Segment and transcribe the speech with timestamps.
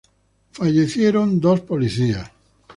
[0.59, 2.27] Fallecieron dos policías.